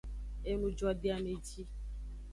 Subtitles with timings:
[0.49, 1.63] Enujodeameji.